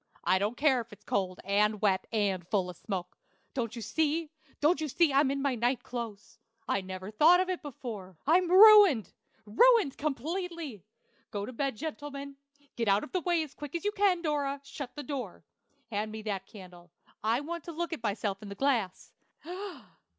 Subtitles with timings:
[0.23, 3.19] I don't care if it is cold, and wet, and full of smoke.
[3.53, 6.39] Don't you see don't you see I'm in my night clothes?
[6.67, 8.17] I never thought of it before.
[8.25, 9.13] I'm ruined,
[9.45, 10.83] ruined completely!
[11.29, 12.37] Go to bed, gentlemen;
[12.75, 15.45] get out of the way as quick as you can Dora, shut the door.
[15.91, 16.89] Hand me that candle;
[17.23, 19.13] I want to look at myself in the glass.